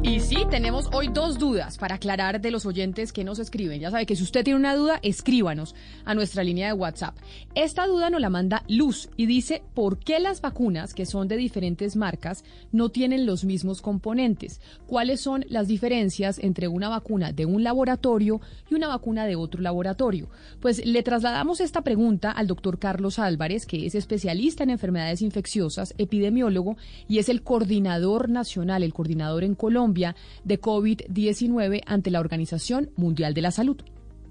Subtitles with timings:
[0.00, 3.80] Y sí, tenemos hoy dos dudas para aclarar de los oyentes que nos escriben.
[3.80, 5.74] Ya sabe que si usted tiene una duda, escríbanos
[6.04, 7.16] a nuestra línea de WhatsApp.
[7.56, 11.36] Esta duda nos la manda Luz y dice, ¿por qué las vacunas que son de
[11.36, 14.60] diferentes marcas no tienen los mismos componentes?
[14.86, 18.40] ¿Cuáles son las diferencias entre una vacuna de un laboratorio
[18.70, 20.28] y una vacuna de otro laboratorio?
[20.60, 25.92] Pues le trasladamos esta pregunta al doctor Carlos Álvarez, que es especialista en enfermedades infecciosas,
[25.98, 26.76] epidemiólogo
[27.08, 33.34] y es el coordinador nacional, el coordinador en Colombia de COVID-19 ante la Organización Mundial
[33.34, 33.76] de la Salud.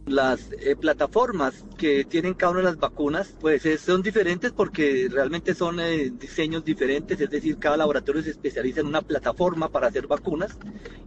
[0.06, 5.54] Las eh, plataformas que tienen cada una de las vacunas pues son diferentes porque realmente
[5.54, 10.08] son eh, diseños diferentes, es decir, cada laboratorio se especializa en una plataforma para hacer
[10.08, 10.58] vacunas.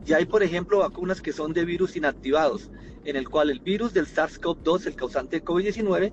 [0.06, 2.68] Y hay por ejemplo vacunas que son de virus inactivados
[3.04, 6.12] en el cual el virus del SARS-CoV-2, el causante de COVID-19,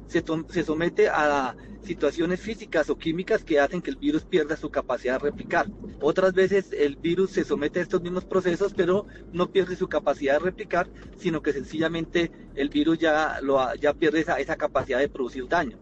[0.49, 5.13] se, somete a situaciones físicas o químicas que hacen que el virus pierda su capacidad
[5.13, 5.67] de replicar.
[6.01, 10.33] Otras veces el virus se somete a estos mismos procesos, pero no pierde su capacidad
[10.33, 13.39] de replicar, sino que sencillamente el virus ya,
[13.99, 15.77] pierde esa capacidad de producir daño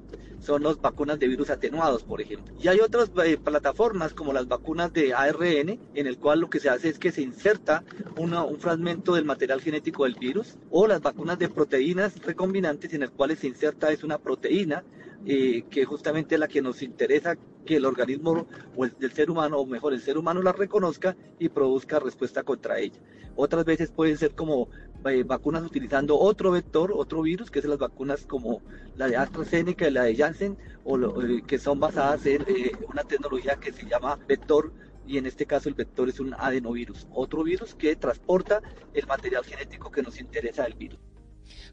[0.46, 2.54] son las vacunas de virus atenuados, por ejemplo.
[2.62, 6.60] Y hay otras eh, plataformas como las vacunas de ARN, en el cual lo que
[6.60, 7.84] se hace es que se inserta
[8.18, 13.12] un fragmento del material genético del virus, o las vacunas de proteínas recombinantes, en el
[13.12, 14.84] cual se inserta es una proteína
[15.26, 19.32] eh, que justamente es la que nos interesa que el organismo o el, del ser
[19.32, 23.00] humano, o mejor el ser humano la reconozca y produzca respuesta contra ella.
[23.36, 24.70] Otras veces pueden ser como
[25.06, 28.62] eh, vacunas utilizando otro vector, otro virus, que es las vacunas como
[28.96, 33.04] la de AstraZeneca y la de Janssen, o eh, que son basadas en eh, una
[33.04, 34.72] tecnología que se llama vector
[35.08, 38.62] y en este caso el vector es un adenovirus, otro virus que transporta
[38.94, 41.00] el material genético que nos interesa del virus.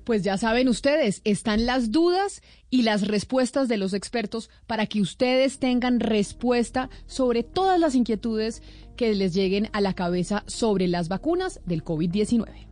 [0.04, 5.00] Pues ya saben ustedes, están las dudas y las respuestas de los expertos para que
[5.00, 8.62] ustedes tengan respuesta sobre todas las inquietudes
[8.96, 12.71] que les lleguen a la cabeza sobre las vacunas del COVID-19.